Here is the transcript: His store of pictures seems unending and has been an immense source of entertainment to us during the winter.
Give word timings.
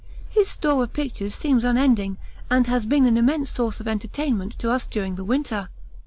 His 0.31 0.47
store 0.47 0.81
of 0.83 0.93
pictures 0.93 1.35
seems 1.35 1.63
unending 1.63 2.17
and 2.49 2.65
has 2.65 2.87
been 2.87 3.05
an 3.05 3.19
immense 3.19 3.51
source 3.51 3.79
of 3.79 3.87
entertainment 3.87 4.53
to 4.53 4.71
us 4.71 4.87
during 4.87 5.13
the 5.13 5.23
winter. 5.23 5.69